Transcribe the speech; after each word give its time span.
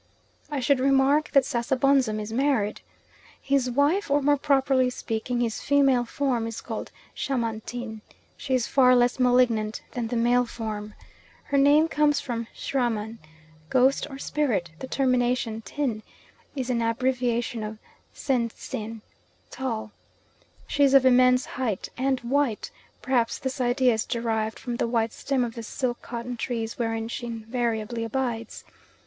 I 0.49 0.61
should 0.61 0.79
remark 0.79 1.29
that 1.33 1.43
Sasabonsum 1.45 2.19
is 2.19 2.33
married. 2.33 2.81
His 3.39 3.69
wife, 3.69 4.09
or 4.09 4.19
more 4.23 4.35
properly 4.35 4.89
speaking 4.89 5.41
his 5.41 5.61
female 5.61 6.05
form, 6.05 6.47
is 6.47 6.59
called 6.59 6.91
Shamantin. 7.13 8.01
She 8.35 8.55
is 8.55 8.65
far 8.65 8.95
less 8.95 9.19
malignant 9.19 9.83
than 9.91 10.07
the 10.07 10.15
male 10.15 10.47
form. 10.47 10.95
Her 11.43 11.57
name 11.59 11.87
comes 11.87 12.19
from 12.19 12.47
Srahman 12.55 13.19
ghost 13.69 14.07
or 14.09 14.17
spirit; 14.17 14.71
the 14.79 14.87
termination 14.87 15.61
"tin" 15.61 16.01
is 16.55 16.71
an 16.71 16.81
abbreviation 16.81 17.61
of 17.63 17.77
sintstin 18.11 19.01
tall. 19.51 19.91
She 20.65 20.83
is 20.83 20.95
of 20.95 21.05
immense 21.05 21.45
height, 21.45 21.89
and 21.95 22.19
white; 22.21 22.71
perhaps 23.03 23.37
this 23.37 23.61
idea 23.61 23.93
is 23.93 24.05
derived 24.07 24.57
from 24.57 24.77
the 24.77 24.87
white 24.87 25.13
stem 25.13 25.43
of 25.43 25.53
the 25.53 25.61
silk 25.61 26.01
cotton 26.01 26.37
trees 26.37 26.79
wherein 26.79 27.07
she 27.07 27.27
invariably 27.27 28.03
abides. 28.03 28.63